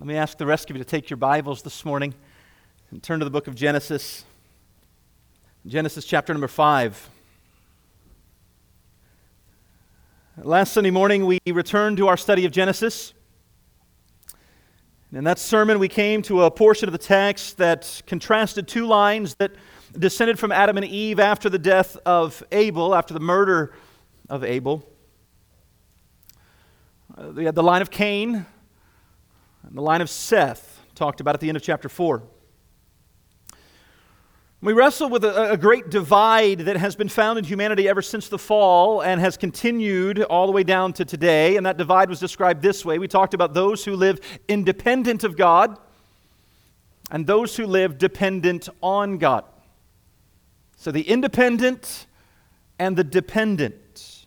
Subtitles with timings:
[0.00, 2.14] Let me ask the rest of you to take your Bibles this morning
[2.90, 4.24] and turn to the book of Genesis.
[5.66, 7.10] Genesis chapter number 5.
[10.38, 13.12] Last Sunday morning, we returned to our study of Genesis.
[15.12, 19.34] In that sermon, we came to a portion of the text that contrasted two lines
[19.34, 19.52] that
[19.92, 23.74] descended from Adam and Eve after the death of Abel, after the murder
[24.30, 24.82] of Abel.
[27.18, 28.46] Uh, we had the line of Cain,
[29.70, 32.22] and the line of Seth, talked about at the end of chapter 4.
[34.62, 38.28] We wrestle with a, a, great divide that has been found in humanity ever since
[38.28, 41.56] the fall and has continued all the way down to today.
[41.56, 42.98] And that divide was described this way.
[42.98, 45.78] We talked about those who live independent of God
[47.10, 49.44] and those who live dependent on God.
[50.76, 52.06] So the independent
[52.78, 54.19] and the dependent.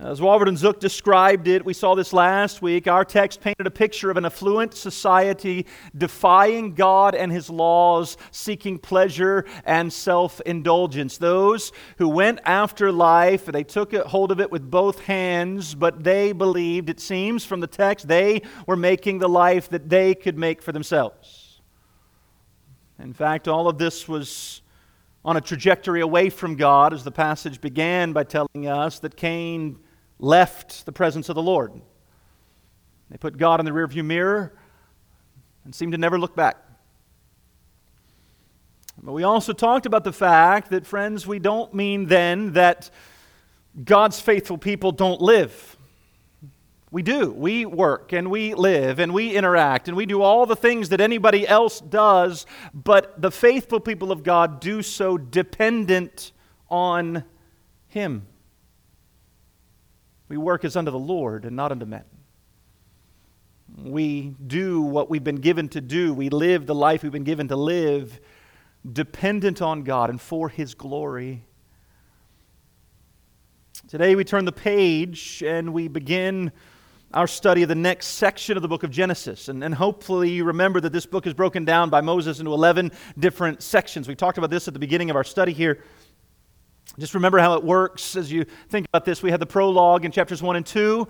[0.00, 2.88] As Walvoord Zuck described it, we saw this last week.
[2.88, 8.76] Our text painted a picture of an affluent society defying God and his laws, seeking
[8.76, 11.16] pleasure and self indulgence.
[11.16, 16.32] Those who went after life, they took hold of it with both hands, but they
[16.32, 20.60] believed, it seems from the text, they were making the life that they could make
[20.60, 21.60] for themselves.
[22.98, 24.60] In fact, all of this was
[25.24, 29.78] on a trajectory away from God, as the passage began by telling us that Cain
[30.18, 31.72] left the presence of the Lord.
[33.10, 34.52] They put God in the rearview mirror
[35.64, 36.56] and seemed to never look back.
[39.02, 42.90] But we also talked about the fact that, friends, we don't mean then that
[43.82, 45.76] God's faithful people don't live.
[46.90, 47.32] We do.
[47.32, 51.00] We work and we live and we interact and we do all the things that
[51.00, 56.30] anybody else does, but the faithful people of God do so dependent
[56.70, 57.24] on
[57.88, 58.28] Him.
[60.28, 62.04] We work as unto the Lord and not unto men.
[63.76, 66.14] We do what we've been given to do.
[66.14, 68.20] We live the life we've been given to live,
[68.90, 71.44] dependent on God and for His glory.
[73.88, 76.52] Today we turn the page and we begin
[77.12, 79.48] our study of the next section of the book of Genesis.
[79.48, 82.90] And, and hopefully you remember that this book is broken down by Moses into 11
[83.18, 84.08] different sections.
[84.08, 85.84] We talked about this at the beginning of our study here.
[86.98, 89.20] Just remember how it works as you think about this.
[89.20, 91.08] We had the prologue in chapters 1 and 2,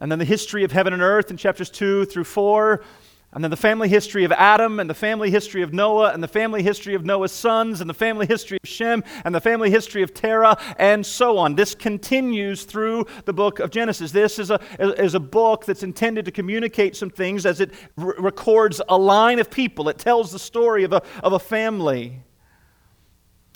[0.00, 2.84] and then the history of heaven and earth in chapters 2 through 4,
[3.32, 6.28] and then the family history of Adam, and the family history of Noah, and the
[6.28, 10.02] family history of Noah's sons, and the family history of Shem, and the family history
[10.02, 11.54] of Terah, and so on.
[11.54, 14.12] This continues through the book of Genesis.
[14.12, 18.14] This is a, is a book that's intended to communicate some things as it r-
[18.18, 19.88] records a line of people.
[19.88, 22.22] It tells the story of a, of a family.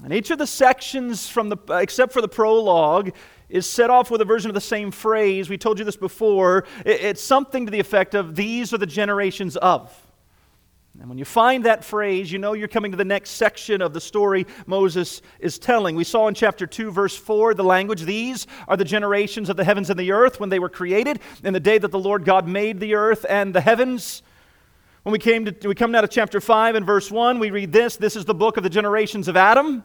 [0.04, 3.12] And each of the sections, from the, uh, except for the prologue,
[3.48, 5.48] is set off with a version of the same phrase.
[5.48, 6.64] We told you this before.
[6.84, 9.94] It's something to the effect of, These are the generations of.
[11.00, 13.94] And when you find that phrase, you know you're coming to the next section of
[13.94, 15.96] the story Moses is telling.
[15.96, 19.64] We saw in chapter 2, verse 4, the language These are the generations of the
[19.64, 22.46] heavens and the earth when they were created, in the day that the Lord God
[22.46, 24.22] made the earth and the heavens.
[25.02, 27.72] When we came to we come now to chapter 5 and verse 1, we read
[27.72, 27.96] this.
[27.96, 29.82] This is the book of the generations of Adam.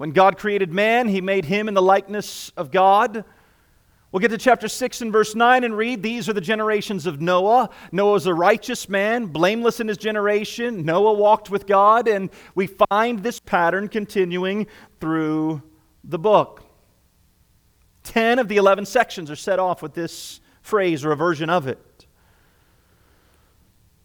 [0.00, 3.22] When God created man, he made him in the likeness of God.
[4.10, 7.20] We'll get to chapter 6 and verse 9 and read These are the generations of
[7.20, 7.68] Noah.
[7.92, 10.86] Noah was a righteous man, blameless in his generation.
[10.86, 14.68] Noah walked with God, and we find this pattern continuing
[15.00, 15.62] through
[16.02, 16.64] the book.
[18.02, 21.66] Ten of the 11 sections are set off with this phrase or a version of
[21.66, 22.06] it.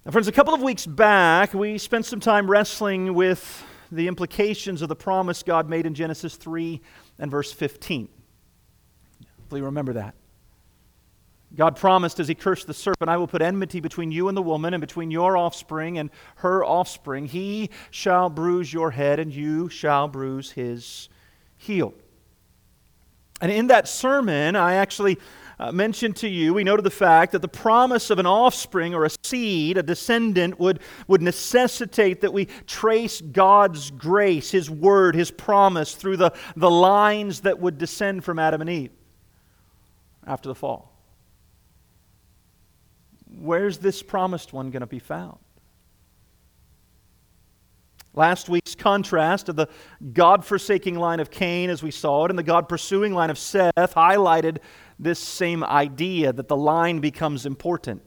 [0.03, 4.81] Now, friends, a couple of weeks back, we spent some time wrestling with the implications
[4.81, 6.81] of the promise God made in Genesis 3
[7.19, 8.09] and verse 15.
[9.39, 10.15] Hopefully, remember that.
[11.55, 14.41] God promised as he cursed the serpent, I will put enmity between you and the
[14.41, 17.27] woman, and between your offspring and her offspring.
[17.27, 21.07] He shall bruise your head, and you shall bruise his
[21.57, 21.93] heel.
[23.41, 25.17] And in that sermon, I actually
[25.59, 29.05] uh, mentioned to you, we noted the fact that the promise of an offspring or
[29.05, 35.31] a seed, a descendant, would, would necessitate that we trace God's grace, His word, His
[35.31, 38.91] promise through the, the lines that would descend from Adam and Eve
[40.27, 40.91] after the fall.
[43.37, 45.37] Where's this promised one going to be found?
[48.15, 49.67] Last week's contrast of the
[50.13, 53.37] God forsaking line of Cain, as we saw it, and the God pursuing line of
[53.37, 54.59] Seth highlighted
[54.97, 58.01] this same idea that the line becomes important.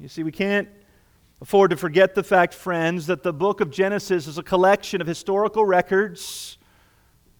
[0.00, 0.68] You see, we can't
[1.40, 5.06] afford to forget the fact, friends, that the book of Genesis is a collection of
[5.06, 6.58] historical records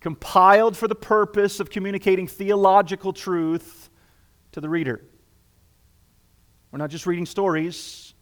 [0.01, 3.91] compiled for the purpose of communicating theological truth
[4.53, 5.03] to the reader.
[6.71, 8.14] We're not just reading stories,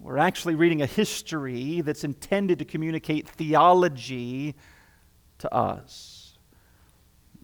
[0.00, 4.54] we're actually reading a history that's intended to communicate theology
[5.38, 6.38] to us.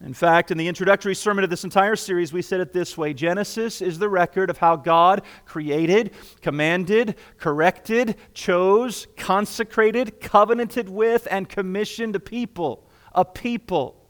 [0.02, 3.12] In fact, in the introductory sermon of this entire series, we said it this way
[3.12, 11.48] Genesis is the record of how God created, commanded, corrected, chose, consecrated, covenanted with, and
[11.48, 12.88] commissioned a people.
[13.14, 14.02] A people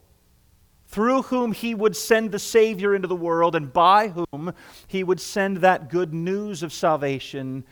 [0.89, 4.53] through whom he would send the Savior into the world and by whom
[4.87, 7.65] he would send that good news of salvation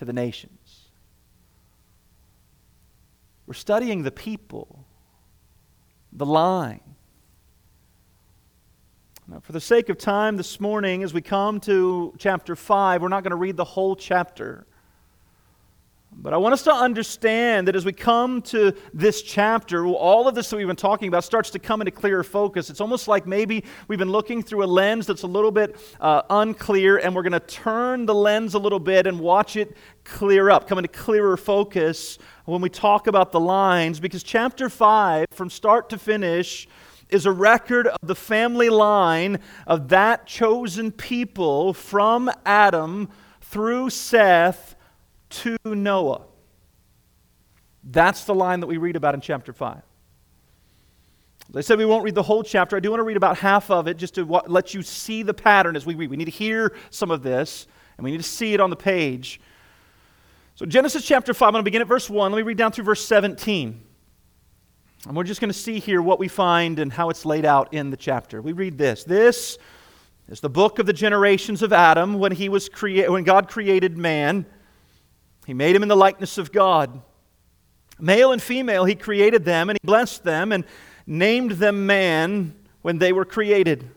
[0.00, 0.88] to the nations.
[3.46, 4.84] We're studying the people,
[6.12, 6.90] the line
[9.30, 13.06] now, for the sake of time this morning, as we come to chapter 5, we're
[13.06, 14.66] not going to read the whole chapter.
[16.12, 20.34] But I want us to understand that as we come to this chapter, all of
[20.34, 22.68] this that we've been talking about starts to come into clearer focus.
[22.68, 26.22] It's almost like maybe we've been looking through a lens that's a little bit uh,
[26.28, 30.50] unclear, and we're going to turn the lens a little bit and watch it clear
[30.50, 34.00] up, come into clearer focus when we talk about the lines.
[34.00, 36.66] Because chapter 5, from start to finish,
[37.08, 43.08] is a record of the family line of that chosen people from Adam
[43.40, 44.76] through Seth
[45.30, 46.22] to Noah.
[47.82, 49.82] That's the line that we read about in chapter 5.
[51.50, 52.76] As I said, we won't read the whole chapter.
[52.76, 55.34] I do want to read about half of it just to let you see the
[55.34, 56.10] pattern as we read.
[56.10, 57.66] We need to hear some of this,
[57.96, 59.40] and we need to see it on the page.
[60.54, 62.30] So, Genesis chapter 5, I'm going to begin at verse 1.
[62.30, 63.82] Let me read down through verse 17.
[65.06, 67.72] And we're just going to see here what we find and how it's laid out
[67.72, 68.42] in the chapter.
[68.42, 69.02] We read this.
[69.02, 69.56] This
[70.28, 73.96] is the book of the generations of Adam when he was crea- when God created
[73.96, 74.44] man.
[75.46, 77.02] He made him in the likeness of God.
[77.98, 80.64] Male and female he created them and he blessed them and
[81.06, 83.90] named them man when they were created.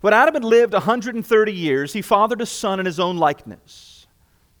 [0.00, 4.06] When Adam had lived 130 years, he fathered a son in his own likeness,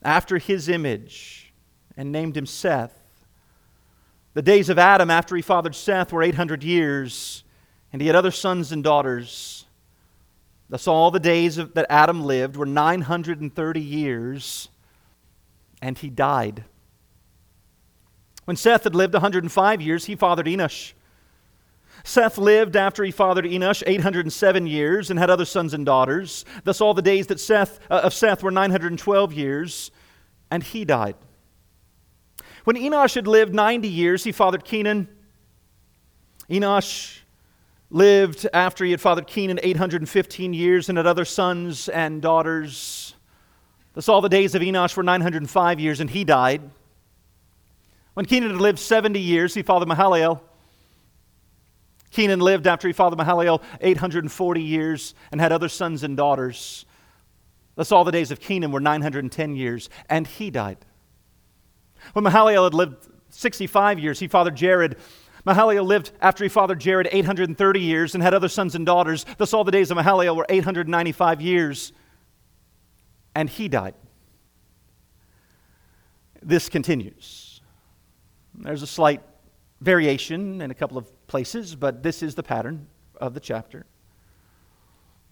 [0.02, 1.52] after his image,
[1.96, 2.96] and named him Seth.
[4.34, 7.44] The days of Adam after he fathered Seth were 800 years,
[7.92, 9.64] and he had other sons and daughters.
[10.68, 14.68] Thus, all the days of, that Adam lived were 930 years,
[15.82, 16.64] and he died.
[18.44, 20.92] When Seth had lived 105 years, he fathered Enosh.
[22.04, 26.44] Seth lived after he fathered Enosh 807 years and had other sons and daughters.
[26.64, 29.90] Thus, all the days that Seth, uh, of Seth were 912 years,
[30.50, 31.16] and he died.
[32.64, 35.08] When Enosh had lived 90 years, he fathered Kenan.
[36.48, 37.18] Enosh
[37.90, 43.14] lived after he had fathered Kenan 815 years and had other sons and daughters.
[43.94, 46.62] Thus, all the days of Enosh were 905 years, and he died.
[48.14, 50.40] When Kenan had lived 70 years, he fathered Mahalalel.
[52.10, 56.84] Kenan lived after he fathered Mahalalel 840 years and had other sons and daughters.
[57.76, 60.78] Thus, all the days of Kenan were 910 years, and he died.
[62.12, 64.96] When Mahalalel had lived 65 years, he fathered Jared.
[65.46, 69.24] Mahalalel lived after he fathered Jared 830 years and had other sons and daughters.
[69.38, 71.92] Thus, all the days of Mahalalel were 895 years,
[73.40, 73.94] and he died.
[76.42, 77.62] This continues.
[78.54, 79.22] There's a slight
[79.80, 82.86] variation in a couple of places, but this is the pattern
[83.18, 83.86] of the chapter.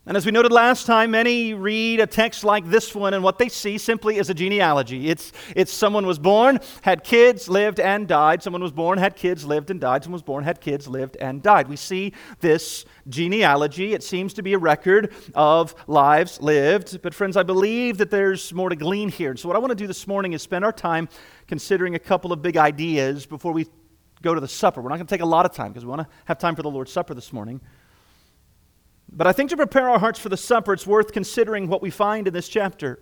[0.09, 3.37] And as we noted last time, many read a text like this one, and what
[3.37, 5.11] they see simply is a genealogy.
[5.11, 8.43] It's, it's someone was born, had kids, lived, and died.
[8.43, 10.03] Someone was born, had kids, lived, and died.
[10.03, 11.69] Someone was born, had kids, lived, and died.
[11.69, 13.93] We see this genealogy.
[13.93, 17.03] It seems to be a record of lives lived.
[17.03, 19.37] But, friends, I believe that there's more to glean here.
[19.37, 21.11] So, what I want to do this morning is spend our time
[21.47, 23.67] considering a couple of big ideas before we
[24.23, 24.81] go to the supper.
[24.81, 26.57] We're not going to take a lot of time because we want to have time
[26.57, 27.61] for the Lord's Supper this morning.
[29.11, 31.91] But I think to prepare our hearts for the supper, it's worth considering what we
[31.91, 33.01] find in this chapter.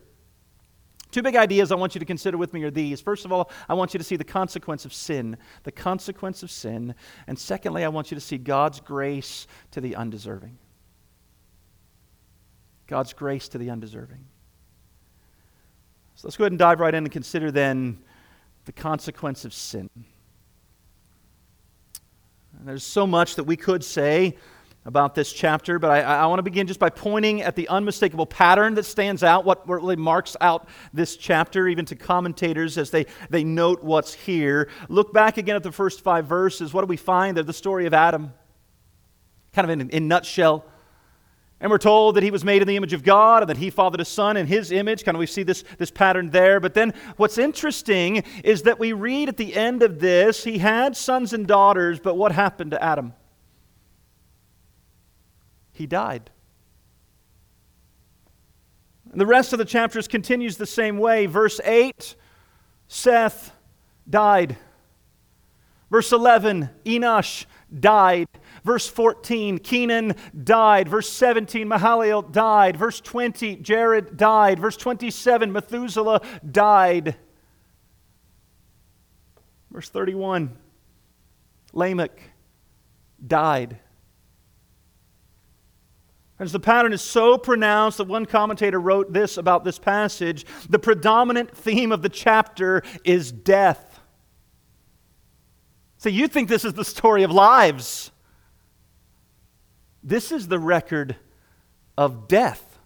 [1.10, 3.00] Two big ideas I want you to consider with me are these.
[3.00, 6.50] First of all, I want you to see the consequence of sin, the consequence of
[6.50, 6.94] sin.
[7.26, 10.58] And secondly, I want you to see God's grace to the undeserving.
[12.86, 14.24] God's grace to the undeserving.
[16.16, 17.98] So let's go ahead and dive right in and consider then
[18.64, 19.88] the consequence of sin.
[22.58, 24.36] And there's so much that we could say
[24.86, 28.24] about this chapter, but I, I want to begin just by pointing at the unmistakable
[28.24, 33.06] pattern that stands out, what really marks out this chapter, even to commentators as they,
[33.28, 34.68] they note what's here.
[34.88, 36.72] Look back again at the first five verses.
[36.72, 37.42] What do we find there?
[37.42, 38.32] The story of Adam,
[39.52, 40.64] kind of in, in nutshell.
[41.58, 43.70] And we're told that he was made in the image of God and that he
[43.70, 45.04] fathered a son in his image.
[45.04, 46.60] Kind of we see this, this pattern there.
[46.60, 50.96] But then what's interesting is that we read at the end of this, he had
[50.96, 53.14] sons and daughters, but what happened to Adam?
[55.76, 56.30] He died.
[59.12, 61.26] And the rest of the chapters continues the same way.
[61.26, 62.16] Verse 8,
[62.88, 63.52] Seth
[64.08, 64.56] died.
[65.90, 67.46] Verse 11, Enosh
[67.78, 68.26] died.
[68.64, 70.88] Verse 14, Kenan died.
[70.88, 72.76] Verse 17, Mahalalel died.
[72.76, 74.58] Verse 20, Jared died.
[74.58, 77.16] Verse 27, Methuselah died.
[79.70, 80.56] Verse 31,
[81.72, 82.20] Lamech
[83.24, 83.78] died.
[86.38, 90.78] As the pattern is so pronounced that one commentator wrote this about this passage the
[90.78, 94.00] predominant theme of the chapter is death.
[95.98, 98.10] So you think this is the story of lives.
[100.02, 101.16] This is the record
[101.96, 102.78] of death.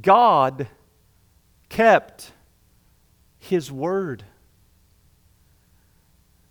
[0.00, 0.66] God
[1.68, 2.32] kept
[3.38, 4.24] his word.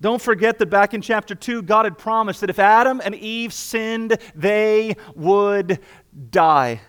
[0.02, 3.54] Don't forget that back in chapter 2, God had promised that if Adam and Eve
[3.54, 5.80] sinned, they would
[6.30, 6.80] die.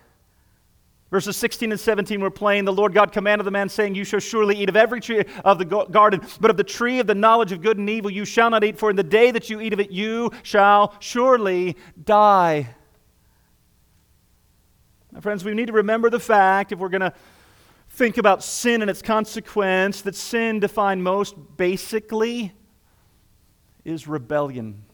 [1.10, 2.64] Verses 16 and 17 were plain.
[2.64, 5.58] The Lord God commanded the man, saying, You shall surely eat of every tree of
[5.58, 8.48] the garden, but of the tree of the knowledge of good and evil you shall
[8.48, 12.76] not eat, for in the day that you eat of it you shall surely die.
[15.10, 17.12] My friends, we need to remember the fact, if we're going to
[17.90, 22.52] think about sin and its consequence, that sin, defined most basically,
[23.84, 24.84] is rebellion.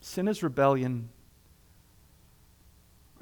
[0.00, 1.08] Sin is rebellion.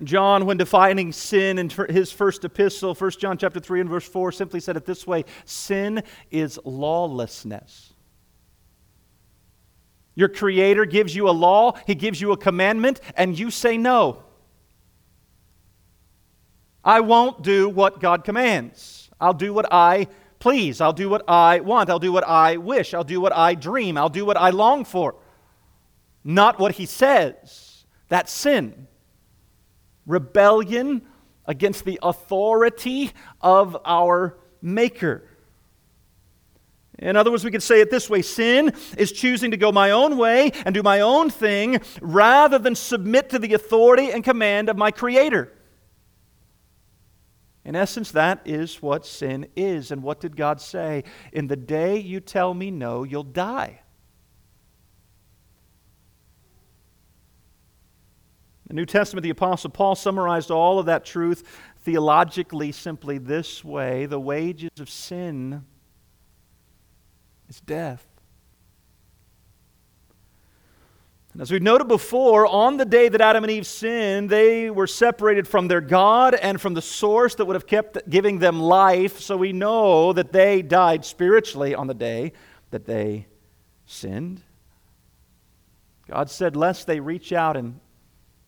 [0.02, 4.32] John, when defining sin in his first epistle, 1 John chapter 3 and verse 4,
[4.32, 7.92] simply said it this way sin is lawlessness.
[10.16, 14.22] Your Creator gives you a law, He gives you a commandment, and you say no.
[16.84, 19.10] I won't do what God commands.
[19.20, 20.80] I'll do what I please.
[20.80, 21.90] I'll do what I want.
[21.90, 22.94] I'll do what I wish.
[22.94, 23.96] I'll do what I dream.
[23.96, 25.16] I'll do what I long for.
[26.22, 27.84] Not what He says.
[28.08, 28.88] That's sin
[30.06, 31.02] rebellion
[31.46, 35.28] against the authority of our Maker.
[36.98, 39.90] In other words, we could say it this way sin is choosing to go my
[39.90, 44.70] own way and do my own thing rather than submit to the authority and command
[44.70, 45.52] of my Creator.
[47.64, 49.90] In essence, that is what sin is.
[49.90, 51.04] And what did God say?
[51.32, 53.80] In the day you tell me no, you'll die.
[58.66, 61.44] The New Testament, the Apostle Paul summarized all of that truth
[61.82, 65.64] theologically simply this way the wages of sin
[67.48, 68.13] is death.
[71.34, 74.86] And as we've noted before, on the day that Adam and Eve sinned, they were
[74.86, 79.18] separated from their God and from the source that would have kept giving them life.
[79.18, 82.32] So we know that they died spiritually on the day
[82.70, 83.26] that they
[83.84, 84.42] sinned.
[86.06, 87.80] God said, Lest they reach out and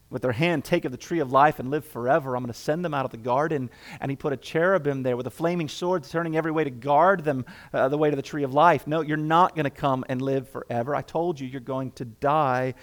[0.09, 2.37] with their hand take of the tree of life and live forever.
[2.37, 3.71] I'm going to send them out of the garden.
[4.01, 7.25] And he put a cherubim there with a flaming sword turning every way to guard
[7.25, 8.87] them uh, the way to the tree of life.
[8.87, 10.95] No, you're not going to come and live forever.
[10.95, 12.75] I told you you're going to die.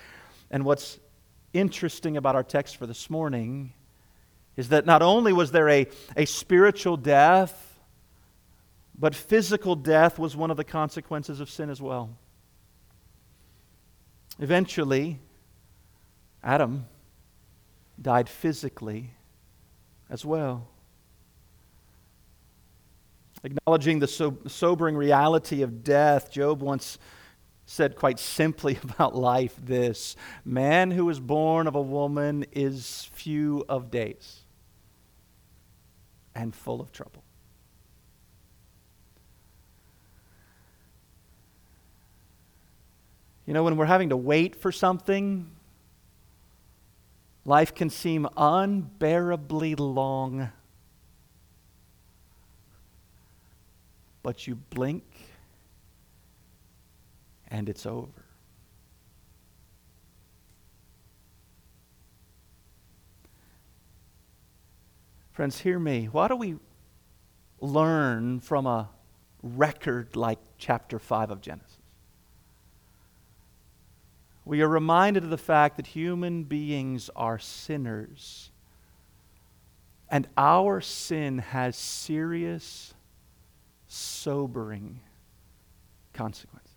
[0.52, 1.00] And what's
[1.54, 3.74] interesting about our text for this morning
[4.58, 5.88] is that not only was there a,
[6.18, 7.80] a spiritual death,
[9.00, 12.16] but physical death was one of the consequences of sin as well.
[14.40, 15.20] Eventually,
[16.44, 16.86] Adam
[18.02, 19.12] died physically
[20.10, 20.68] as well.
[23.44, 26.98] Acknowledging the so- sobering reality of death, Job once
[27.66, 33.66] said quite simply about life this Man who is born of a woman is few
[33.68, 34.42] of days
[36.36, 37.24] and full of trouble.
[43.46, 45.53] You know, when we're having to wait for something,
[47.46, 50.50] Life can seem unbearably long,
[54.22, 55.04] but you blink
[57.50, 58.26] and it's over.
[65.34, 66.06] Friends, hear me.
[66.06, 66.56] Why do we
[67.60, 68.90] learn from a
[69.42, 71.73] record like chapter 5 of Genesis?
[74.46, 78.52] We are reminded of the fact that human beings are sinners.
[80.10, 82.94] And our sin has serious,
[83.88, 85.00] sobering
[86.14, 86.70] consequences.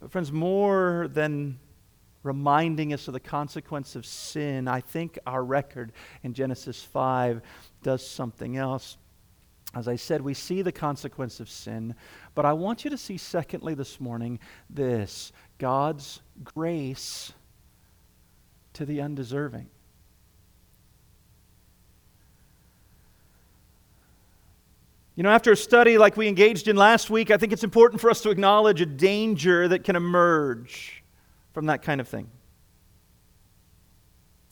[0.00, 1.58] But friends, more than
[2.22, 5.92] reminding us of the consequence of sin, I think our record
[6.22, 7.42] in Genesis 5
[7.82, 8.96] does something else.
[9.74, 11.94] As I said, we see the consequence of sin,
[12.34, 14.38] but I want you to see, secondly, this morning,
[14.70, 17.32] this God's grace
[18.74, 19.68] to the undeserving.
[25.16, 28.00] You know, after a study like we engaged in last week, I think it's important
[28.00, 31.04] for us to acknowledge a danger that can emerge
[31.52, 32.28] from that kind of thing.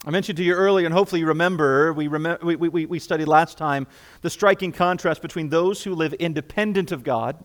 [0.05, 3.29] I mentioned to you earlier, and hopefully you remember, we, rem- we, we, we studied
[3.29, 3.87] last time
[4.21, 7.45] the striking contrast between those who live independent of God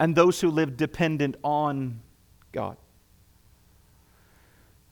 [0.00, 2.00] and those who live dependent on
[2.50, 2.76] God.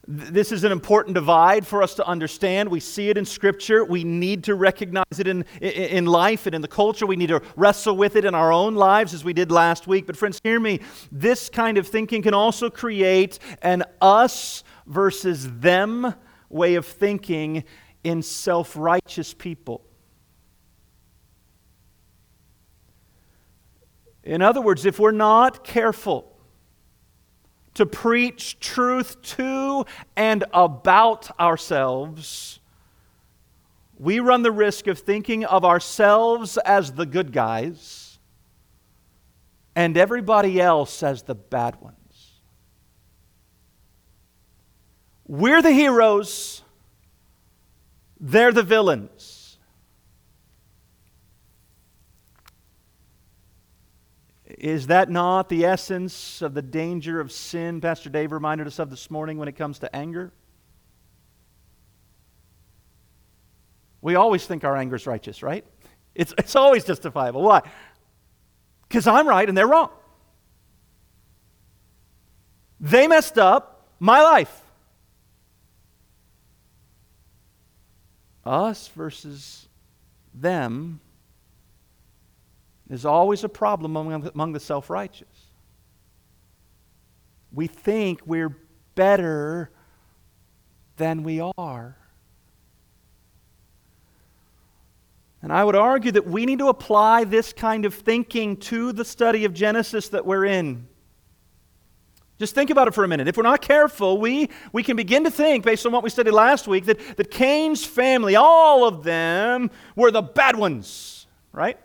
[0.07, 2.68] This is an important divide for us to understand.
[2.68, 3.85] We see it in Scripture.
[3.85, 7.04] We need to recognize it in, in life and in the culture.
[7.04, 10.07] We need to wrestle with it in our own lives as we did last week.
[10.07, 10.80] But, friends, hear me.
[11.12, 16.14] This kind of thinking can also create an us versus them
[16.49, 17.64] way of thinking
[18.05, 19.85] in self righteous people.
[24.25, 26.38] In other words, if we're not careful,
[27.78, 29.87] to preach truth to
[30.17, 32.59] and about ourselves,
[33.99, 38.19] we run the risk of thinking of ourselves as the good guys
[39.76, 41.98] and everybody else as the bad ones.
[45.28, 46.62] We're the heroes,
[48.18, 49.58] they're the villains.
[54.47, 58.90] Is that not the essence of the danger of sin Pastor Dave reminded us of
[58.90, 60.32] this morning when it comes to anger?
[64.00, 65.64] We always think our anger is righteous, right?
[66.14, 67.42] It's, it's always justifiable.
[67.42, 67.62] Why?
[68.88, 69.90] Because I'm right and they're wrong.
[72.80, 74.62] They messed up my life.
[78.49, 79.69] Us versus
[80.33, 81.00] them
[82.88, 85.28] is always a problem among, among the self righteous.
[87.52, 88.56] We think we're
[88.95, 89.71] better
[90.97, 91.99] than we are.
[95.43, 99.04] And I would argue that we need to apply this kind of thinking to the
[99.04, 100.89] study of Genesis that we're in.
[102.39, 103.27] Just think about it for a minute.
[103.27, 106.31] If we're not careful, we, we can begin to think, based on what we studied
[106.31, 111.79] last week, that, that Cain's family, all of them, were the bad ones, right?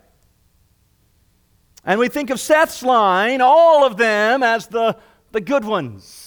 [1.84, 4.96] And we think of Seth's line, all of them, as the,
[5.32, 6.23] the good ones.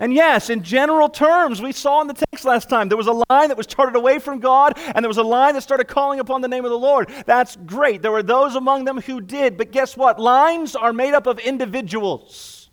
[0.00, 3.22] And yes, in general terms, we saw in the text last time, there was a
[3.28, 6.20] line that was started away from God, and there was a line that started calling
[6.20, 7.12] upon the name of the Lord.
[7.26, 8.00] That's great.
[8.00, 9.58] There were those among them who did.
[9.58, 10.18] But guess what?
[10.18, 12.70] Lines are made up of individuals.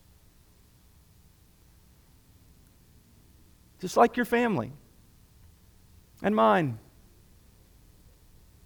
[3.81, 4.71] Just like your family
[6.23, 6.79] and mine.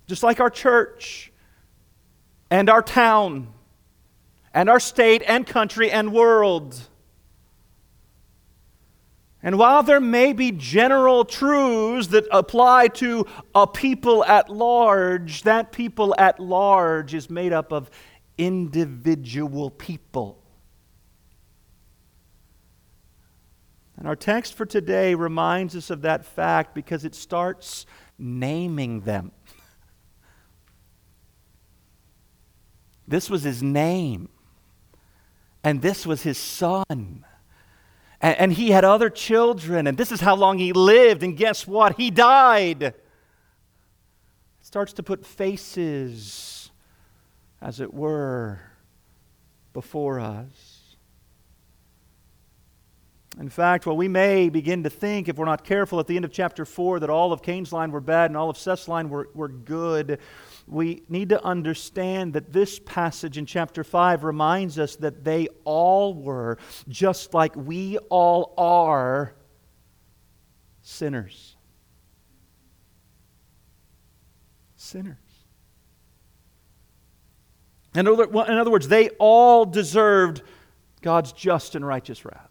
[0.06, 1.32] Just like our church
[2.52, 3.52] and our town
[4.54, 6.80] and our state and country and world.
[9.44, 13.26] And while there may be general truths that apply to
[13.56, 17.90] a people at large, that people at large is made up of
[18.38, 20.38] individual people.
[23.98, 27.86] And our text for today reminds us of that fact because it starts
[28.18, 29.32] naming them.
[33.08, 34.30] This was his name.
[35.64, 37.26] And this was his son.
[38.22, 39.88] And, and, he had other children.
[39.88, 41.24] And this is how long he lived.
[41.24, 41.98] And guess what?
[41.98, 42.84] He died.
[42.84, 42.96] It
[44.62, 46.72] starts to put faces,
[47.62, 48.62] as it were,
[49.74, 50.82] before us.
[53.40, 56.26] In fact, while we may begin to think, if we're not careful, at the end
[56.26, 59.10] of chapter 4, that all of Cain's line were bad and all of Seth's line
[59.10, 60.20] were, were good,
[60.72, 66.14] we need to understand that this passage in chapter 5 reminds us that they all
[66.14, 66.58] were,
[66.88, 69.36] just like we all are,
[70.82, 71.58] sinners.
[74.78, 75.18] Sinners.
[77.94, 80.42] In other, in other words, they all deserved
[81.02, 82.50] God's just and righteous wrath.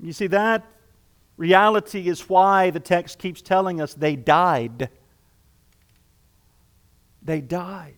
[0.00, 0.64] You see, that
[1.36, 4.90] reality is why the text keeps telling us they died.
[7.22, 7.96] They died.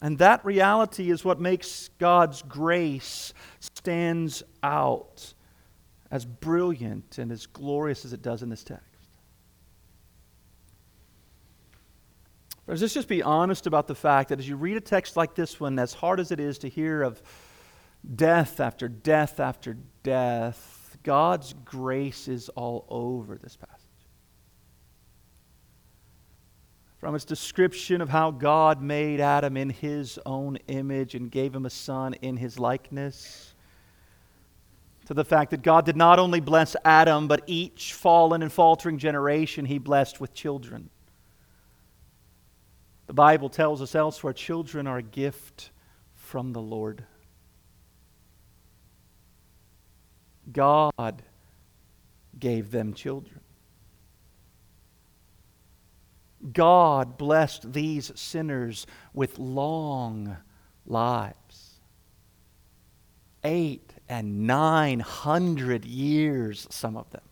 [0.00, 5.34] And that reality is what makes God's grace stands out
[6.10, 8.84] as brilliant and as glorious as it does in this text.
[12.76, 15.58] let's just be honest about the fact that as you read a text like this
[15.58, 17.22] one, as hard as it is to hear of
[18.14, 23.84] death after death after death, God's grace is all over this passage.
[26.96, 31.66] From its description of how God made Adam in his own image and gave him
[31.66, 33.52] a son in his likeness,
[35.04, 38.96] to the fact that God did not only bless Adam, but each fallen and faltering
[38.96, 40.88] generation he blessed with children.
[43.08, 45.70] The Bible tells us elsewhere children are a gift
[46.14, 47.04] from the Lord.
[50.52, 51.22] God
[52.38, 53.40] gave them children.
[56.52, 60.36] God blessed these sinners with long
[60.86, 61.80] lives.
[63.42, 67.22] Eight and nine hundred years, some of them.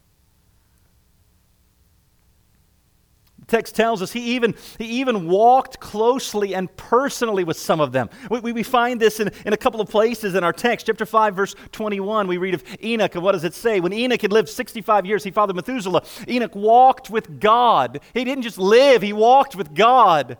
[3.35, 7.92] The text tells us he even, he even walked closely and personally with some of
[7.92, 8.10] them.
[8.30, 10.86] We, we, we find this in, in a couple of places in our text.
[10.86, 13.80] Chapter 5, verse 21, we read of Enoch, and what does it say?
[13.80, 16.02] When Enoch had lived 65 years, he fathered Methuselah.
[16.28, 18.00] Enoch walked with God.
[18.14, 20.38] He didn't just live, he walked with God.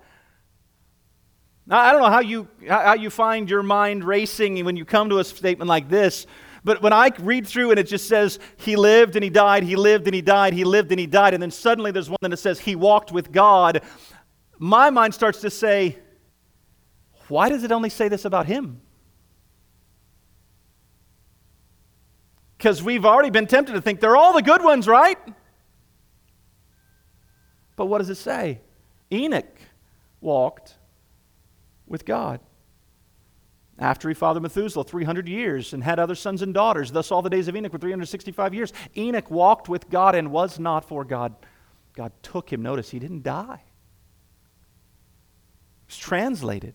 [1.68, 5.08] Now, I don't know how you, how you find your mind racing when you come
[5.10, 6.26] to a statement like this,
[6.66, 9.76] but when I read through and it just says, He lived and He died, He
[9.76, 12.36] lived and He died, He lived and He died, and then suddenly there's one that
[12.38, 13.82] says, He walked with God,
[14.58, 15.96] my mind starts to say,
[17.28, 18.80] Why does it only say this about Him?
[22.58, 25.18] Because we've already been tempted to think they're all the good ones, right?
[27.76, 28.60] But what does it say?
[29.12, 29.56] Enoch
[30.20, 30.74] walked
[31.86, 32.40] with God
[33.78, 36.92] after he fathered Methuselah 300 years and had other sons and daughters.
[36.92, 38.72] Thus, all the days of Enoch were 365 years.
[38.96, 41.34] Enoch walked with God and was not, for God,
[41.94, 42.62] God took him.
[42.62, 43.62] Notice he didn't die.
[45.88, 46.74] It's translated.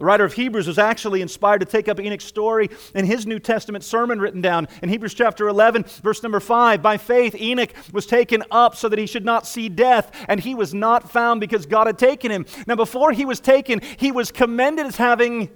[0.00, 3.38] The writer of Hebrews was actually inspired to take up Enoch's story in his New
[3.38, 6.80] Testament sermon written down in Hebrews chapter 11, verse number 5.
[6.80, 10.54] By faith, Enoch was taken up so that he should not see death, and he
[10.54, 12.46] was not found because God had taken him.
[12.66, 15.50] Now, before he was taken, he was commended as having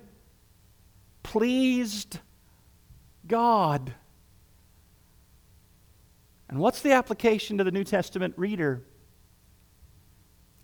[1.23, 2.19] pleased
[3.27, 3.95] God.
[6.51, 8.83] And what's the application to the New Testament reader?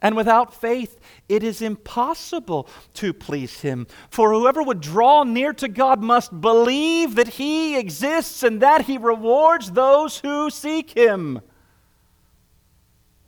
[0.02, 3.86] And without faith, it is impossible to please him.
[4.08, 8.96] For whoever would draw near to God must believe that he exists and that he
[8.96, 11.40] rewards those who seek him.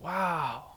[0.01, 0.77] Wow.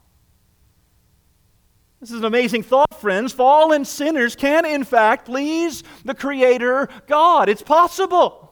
[2.02, 3.34] This is an amazing thought, friends.
[3.34, 7.50] Fallen sinners can, in fact, please the Creator God.
[7.50, 8.45] It's possible.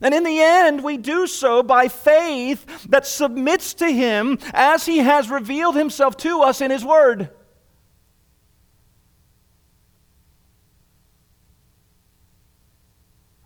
[0.00, 4.98] And in the end, we do so by faith that submits to Him as He
[4.98, 7.30] has revealed Himself to us in His Word.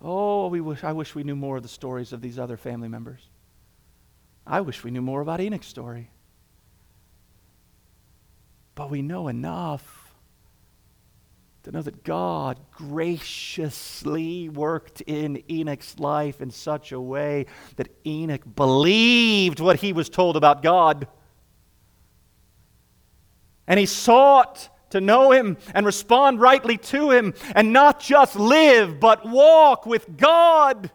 [0.04, 2.88] Oh, we wish, I wish we knew more of the stories of these other family
[2.88, 3.20] members.
[4.46, 6.10] I wish we knew more about Enoch's story.
[8.74, 10.01] But we know enough
[11.64, 17.46] to know that God graciously worked in Enoch's life in such a way
[17.76, 21.06] that Enoch believed what he was told about God.
[23.68, 28.98] And he sought to know him and respond rightly to him and not just live,
[28.98, 30.90] but walk with God.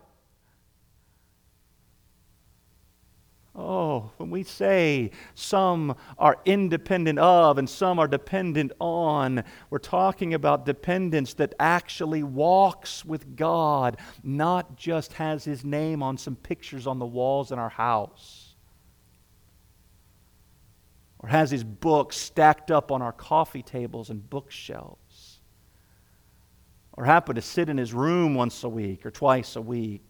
[3.55, 10.33] Oh, when we say some are independent of and some are dependent on, we're talking
[10.33, 16.87] about dependence that actually walks with God, not just has his name on some pictures
[16.87, 18.55] on the walls in our house,
[21.19, 25.39] or has his books stacked up on our coffee tables and bookshelves,
[26.97, 30.06] or happen to sit in his room once a week or twice a week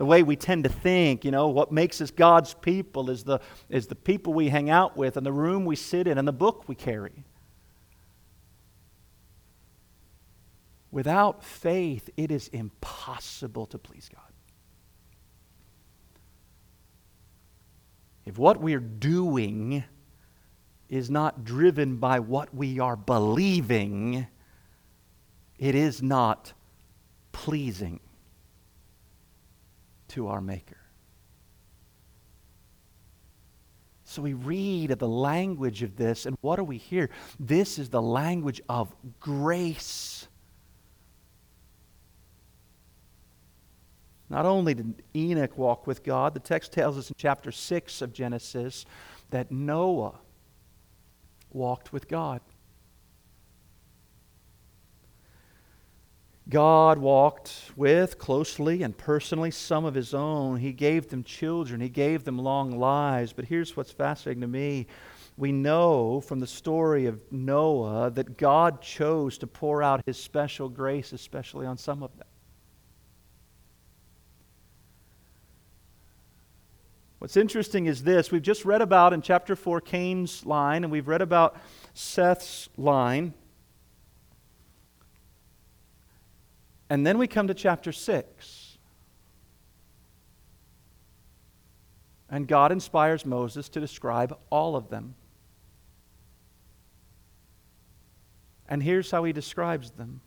[0.00, 3.38] the way we tend to think, you know, what makes us God's people is the,
[3.68, 6.32] is the people we hang out with and the room we sit in and the
[6.32, 7.22] book we carry.
[10.90, 14.32] Without faith, it is impossible to please God.
[18.24, 19.84] If what we're doing
[20.88, 24.26] is not driven by what we are believing,
[25.58, 26.54] it is not
[27.32, 28.00] pleasing
[30.10, 30.76] to our Maker.
[34.04, 37.10] So we read of the language of this, and what do we hear?
[37.38, 40.26] This is the language of grace.
[44.28, 48.12] Not only did Enoch walk with God, the text tells us in chapter 6 of
[48.12, 48.84] Genesis
[49.30, 50.14] that Noah
[51.52, 52.40] walked with God.
[56.50, 60.58] God walked with closely and personally some of his own.
[60.58, 63.32] He gave them children, he gave them long lives.
[63.32, 64.88] But here's what's fascinating to me.
[65.36, 70.68] We know from the story of Noah that God chose to pour out his special
[70.68, 72.26] grace, especially on some of them.
[77.20, 81.06] What's interesting is this we've just read about in chapter 4 Cain's line, and we've
[81.06, 81.56] read about
[81.94, 83.34] Seth's line.
[86.90, 88.78] And then we come to chapter 6.
[92.28, 95.14] And God inspires Moses to describe all of them.
[98.68, 100.20] And here's how he describes them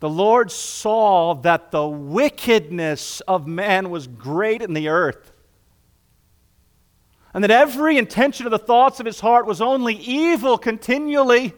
[0.00, 5.32] The Lord saw that the wickedness of man was great in the earth,
[7.32, 11.54] and that every intention of the thoughts of his heart was only evil continually.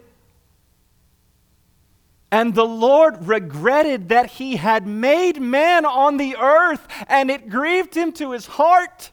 [2.30, 7.94] And the Lord regretted that he had made man on the earth, and it grieved
[7.94, 9.12] him to his heart.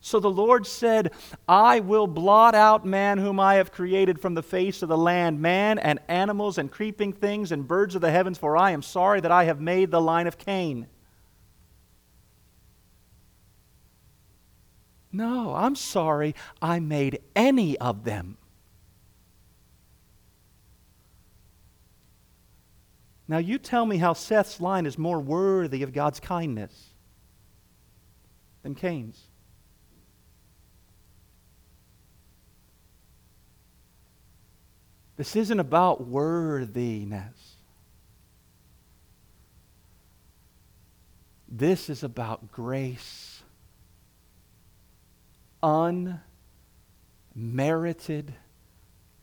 [0.00, 1.12] So the Lord said,
[1.46, 5.40] I will blot out man whom I have created from the face of the land,
[5.40, 9.20] man and animals and creeping things and birds of the heavens, for I am sorry
[9.20, 10.86] that I have made the line of Cain.
[15.12, 18.38] No, I'm sorry I made any of them.
[23.28, 26.94] Now, you tell me how Seth's line is more worthy of God's kindness
[28.62, 29.20] than Cain's.
[35.18, 37.56] This isn't about worthiness.
[41.48, 43.42] This is about grace.
[47.34, 48.32] Unmerited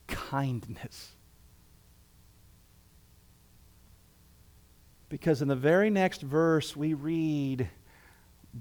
[0.08, 1.15] kindness.
[5.10, 7.70] Because in the very next verse we read,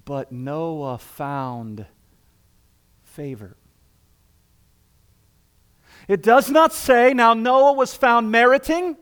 [0.04, 1.86] But Noah found
[3.02, 3.56] favor.
[6.06, 8.96] It does not say, Now Noah was found meriting.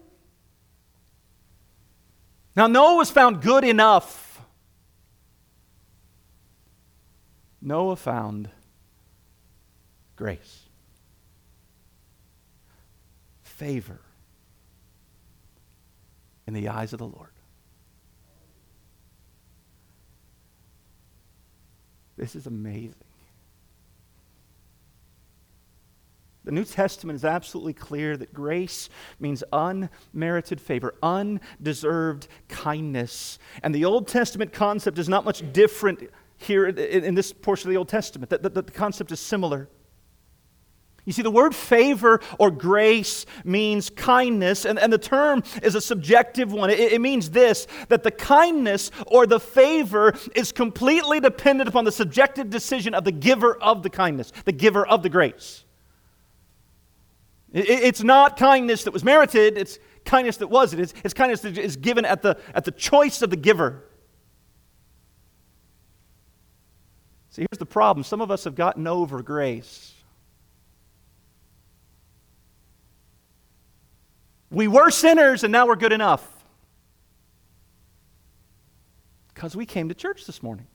[2.55, 4.41] Now Noah was found good enough.
[7.61, 8.51] Noah found
[10.17, 10.69] grace,
[13.43, 14.01] favor
[16.55, 17.31] in the eyes of the Lord.
[22.17, 22.95] This is amazing.
[26.45, 33.39] The New Testament is absolutely clear that grace means unmerited favor, undeserved kindness.
[33.63, 37.79] And the Old Testament concept is not much different here in this portion of the
[37.79, 38.29] Old Testament.
[38.29, 39.69] The, the concept is similar.
[41.05, 45.81] You see, the word favor or grace means kindness, and, and the term is a
[45.81, 46.71] subjective one.
[46.71, 51.93] It, it means this that the kindness or the favor is completely dependent upon the
[51.93, 55.65] subjective decision of the giver of the kindness, the giver of the grace.
[57.53, 60.83] It's not kindness that was merited, it's kindness that wasn't.
[60.83, 63.85] It's, it's kindness that is given at the, at the choice of the giver.
[67.31, 69.95] See, here's the problem some of us have gotten over grace.
[74.53, 76.29] We were sinners and now we're good enough.
[79.35, 80.67] Because we came to church this morning.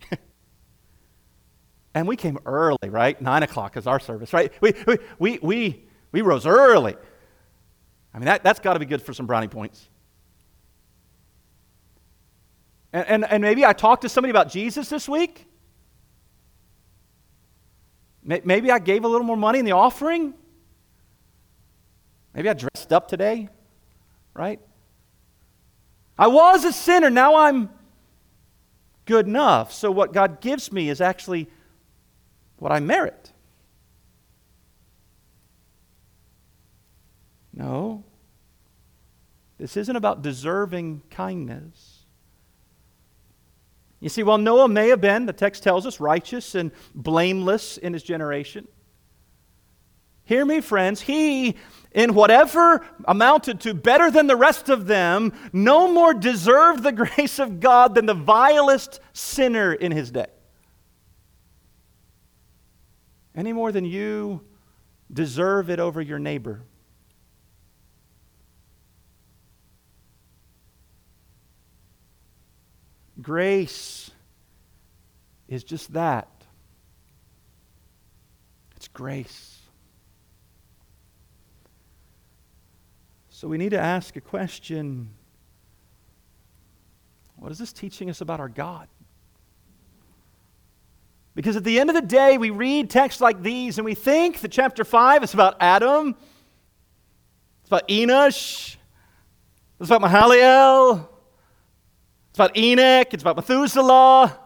[1.93, 3.21] and we came early, right?
[3.21, 4.51] Nine o'clock is our service, right?
[4.61, 4.73] We,
[5.19, 6.95] we, we, we rose early.
[8.13, 9.87] I mean, that, that's got to be good for some brownie points.
[12.91, 15.45] And, and, and maybe I talked to somebody about Jesus this week.
[18.23, 20.33] Maybe I gave a little more money in the offering.
[22.33, 23.47] Maybe I dressed up today,
[24.37, 24.59] right?
[26.17, 27.69] I was a sinner, now I'm
[29.05, 29.73] good enough.
[29.73, 31.49] So, what God gives me is actually
[32.57, 33.31] what I merit.
[37.53, 38.03] No.
[39.57, 42.05] This isn't about deserving kindness.
[43.99, 47.93] You see, while Noah may have been, the text tells us, righteous and blameless in
[47.93, 48.67] his generation,
[50.27, 51.55] hear me, friends, he,
[51.93, 57.39] in whatever amounted to better than the rest of them, no more deserved the grace
[57.39, 60.27] of God than the vilest sinner in his day.
[63.35, 64.41] Any more than you
[65.11, 66.61] deserve it over your neighbor.
[73.21, 74.11] Grace
[75.47, 76.27] is just that
[78.75, 79.56] it's grace.
[83.37, 85.11] So we need to ask a question
[87.35, 88.87] What is this teaching us about our God?
[91.35, 94.39] Because at the end of the day, we read texts like these and we think
[94.39, 96.15] that chapter 5 is about Adam,
[97.59, 98.75] it's about Enosh,
[99.79, 101.07] it's about Mahalalel,
[102.31, 104.39] it's about Enoch, it's about Methuselah.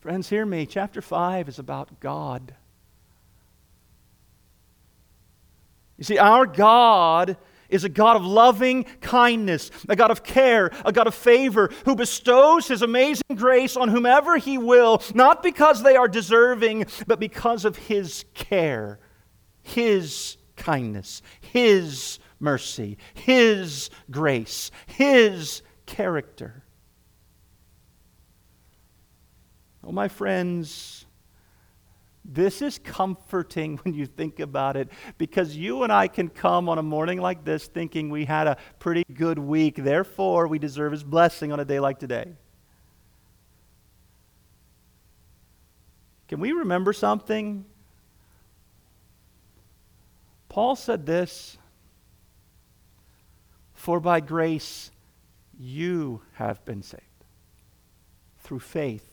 [0.00, 0.66] Friends, hear me.
[0.66, 2.56] Chapter 5 is about God.
[5.98, 7.36] You see, our God
[7.68, 11.94] is a God of loving kindness, a God of care, a God of favor, who
[11.94, 17.64] bestows His amazing grace on whomever He will, not because they are deserving, but because
[17.64, 19.00] of His care,
[19.62, 26.64] His kindness, His mercy, His grace, His character.
[29.84, 30.97] Oh, my friends,
[32.28, 36.78] this is comforting when you think about it because you and I can come on
[36.78, 41.02] a morning like this thinking we had a pretty good week, therefore, we deserve His
[41.02, 42.34] blessing on a day like today.
[46.28, 47.64] Can we remember something?
[50.50, 51.56] Paul said this
[53.72, 54.90] For by grace
[55.58, 57.02] you have been saved
[58.40, 59.07] through faith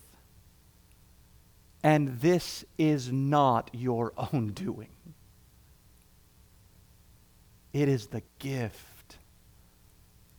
[1.85, 4.89] and this is not your own doing.
[7.73, 9.17] It is the gift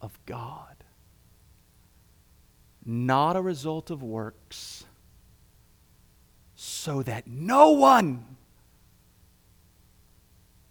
[0.00, 0.74] of God,
[2.84, 4.86] not a result of works,
[6.56, 8.24] so that no one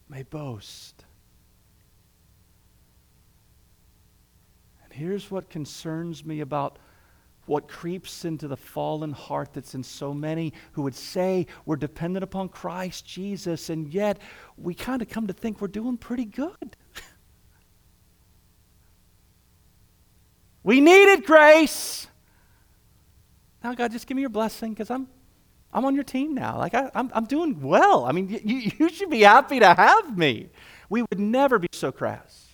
[0.10, 1.06] may boast.
[4.84, 6.80] And here's what concerns me about
[7.46, 12.24] what creeps into the fallen heart that's in so many who would say we're dependent
[12.24, 14.20] upon Christ Jesus, and yet
[14.58, 16.76] we kind of come to think we're doing pretty good.
[20.64, 22.08] we needed grace.
[23.64, 25.08] Now, God, just give me your blessing because I'm,
[25.74, 26.58] I'm on your team now.
[26.58, 28.06] Like, I, I'm, I'm doing well.
[28.06, 30.50] I mean, you, you should be happy to have me.
[30.90, 32.48] We would never be so crass.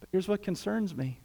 [0.00, 1.20] But here's what concerns me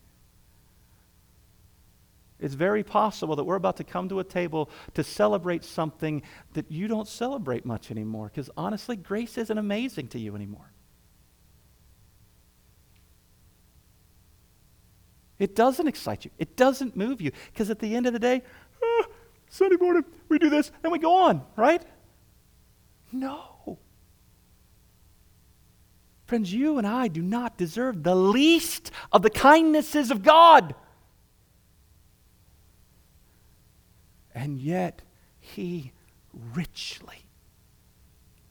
[2.45, 6.21] it's very possible that we're about to come to a table to celebrate something
[6.53, 10.71] that you don't celebrate much anymore because honestly, grace isn't amazing to you anymore.
[15.39, 18.43] It doesn't excite you, it doesn't move you because at the end of the day,
[18.83, 19.05] oh,
[19.49, 21.81] Sunday morning, we do this and we go on, right?
[23.11, 23.79] No.
[26.27, 30.75] Friends, you and I do not deserve the least of the kindnesses of God.
[34.35, 35.01] And yet,
[35.39, 35.93] He
[36.53, 37.25] richly,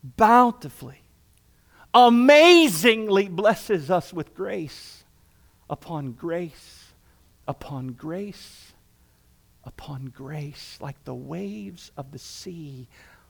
[0.02, 1.02] bountifully,
[1.92, 5.04] amazingly blesses us with grace
[5.70, 6.80] upon grace
[7.46, 8.72] upon grace
[9.64, 12.88] upon grace, like the waves of the sea,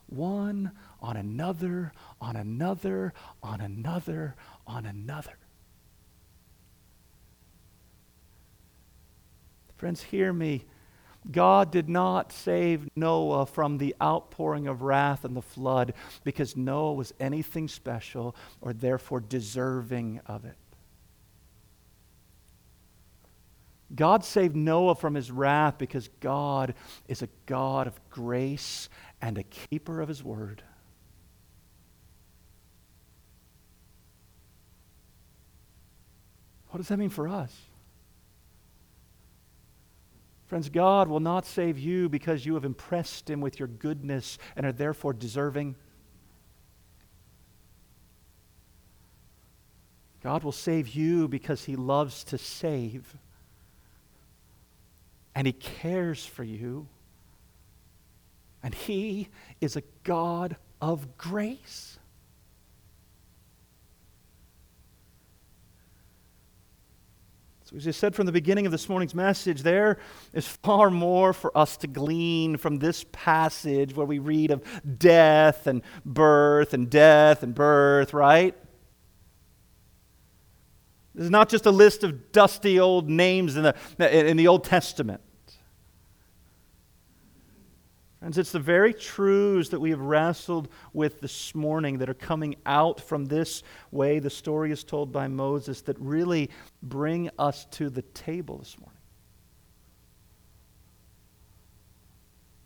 [0.09, 3.12] one on another, on another,
[3.43, 4.35] on another,
[4.67, 5.38] on another.
[9.77, 10.64] Friends, hear me.
[11.31, 16.93] God did not save Noah from the outpouring of wrath and the flood because Noah
[16.93, 20.57] was anything special or therefore deserving of it.
[23.95, 26.75] God saved Noah from his wrath because God
[27.09, 28.89] is a God of grace
[29.23, 30.63] and a keeper of his word.
[36.69, 37.57] What does that mean for us?
[40.46, 44.66] Friends, God will not save you because you have impressed him with your goodness and
[44.66, 45.74] are therefore deserving.
[50.22, 53.14] God will save you because he loves to save.
[55.35, 56.87] And he cares for you.
[58.62, 59.28] And he
[59.61, 61.99] is a God of grace.
[67.73, 69.99] As I said from the beginning of this morning's message, there
[70.33, 74.62] is far more for us to glean from this passage where we read of
[74.99, 78.55] death and birth and death and birth, right?
[81.15, 84.65] This is not just a list of dusty old names in the, in the Old
[84.65, 85.23] Testament.
[88.25, 92.57] Friends, it's the very truths that we have wrestled with this morning that are coming
[92.64, 96.49] out from this way the story is told by Moses that really
[96.83, 98.99] bring us to the table this morning.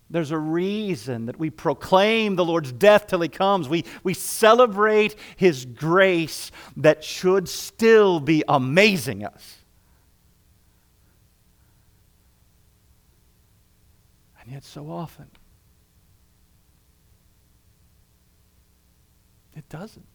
[0.09, 3.67] There's a reason that we proclaim the Lord's death till He comes.
[3.67, 9.57] We, we celebrate His grace that should still be amazing us.
[14.39, 15.29] And yet, so often,
[19.59, 20.07] it doesn't.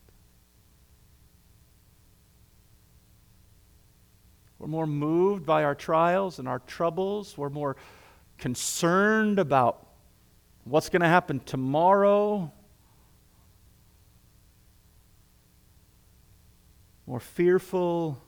[4.59, 7.37] We're more moved by our trials and our troubles.
[7.37, 7.77] We're more
[8.39, 9.87] concerned about
[10.65, 12.51] what's going to happen tomorrow.
[17.07, 18.19] More fearful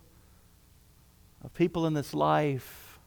[1.42, 2.98] of people in this life.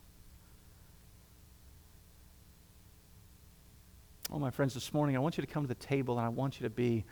[4.32, 6.28] Oh, my friends, this morning I want you to come to the table and I
[6.28, 7.04] want you to be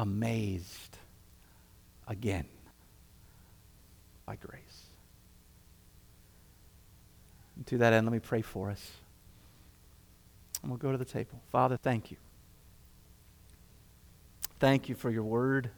[0.00, 0.96] amazed
[2.08, 2.46] again
[4.24, 4.86] by grace.
[7.56, 8.92] And to that end, let me pray for us.
[10.62, 11.42] And we'll go to the table.
[11.52, 12.16] Father, thank you.
[14.58, 15.70] Thank you for your word.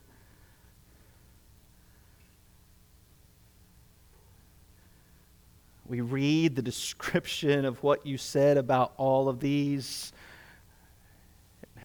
[5.88, 10.12] We read the description of what you said about all of these,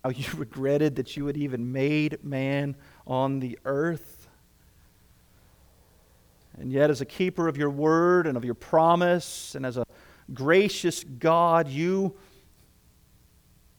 [0.03, 2.75] how you regretted that you had even made man
[3.05, 4.27] on the earth.
[6.59, 9.85] And yet, as a keeper of your word and of your promise, and as a
[10.33, 12.15] gracious God, you,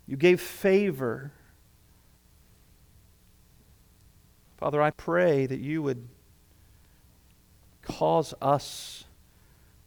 [0.06, 1.32] you gave favor.
[4.58, 6.08] Father, I pray that you would
[7.82, 9.04] cause us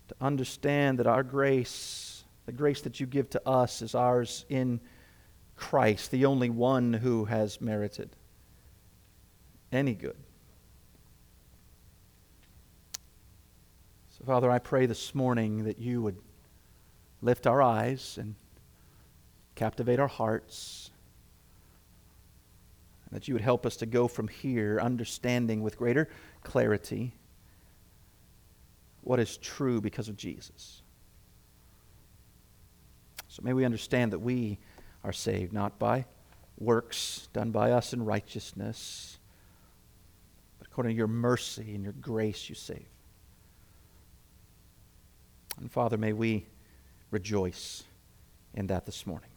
[0.09, 4.81] to understand that our grace, the grace that you give to us, is ours in
[5.61, 8.09] Christ, the only one who has merited
[9.71, 10.17] any good.
[14.17, 16.17] So, Father, I pray this morning that you would
[17.21, 18.33] lift our eyes and
[19.53, 20.89] captivate our hearts,
[23.05, 26.09] and that you would help us to go from here understanding with greater
[26.43, 27.13] clarity
[29.01, 30.81] what is true because of Jesus.
[33.27, 34.57] So may we understand that we
[35.03, 36.05] are saved not by
[36.61, 39.17] works done by us in righteousness,
[40.59, 42.85] but according to your mercy and your grace you save.
[45.59, 46.45] And Father, may we
[47.09, 47.83] rejoice
[48.53, 49.29] in that this morning.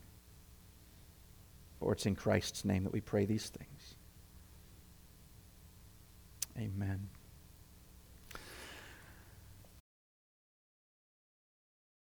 [1.81, 3.95] For it's in Christ's name that we pray these things.
[6.57, 7.09] Amen.